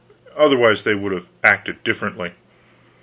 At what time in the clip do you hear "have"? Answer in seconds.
1.11-1.29